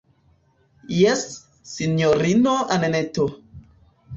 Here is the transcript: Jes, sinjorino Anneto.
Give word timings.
Jes, 0.99 1.21
sinjorino 1.73 2.57
Anneto. 2.79 3.29